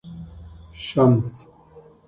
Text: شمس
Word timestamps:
شمس 0.83 1.45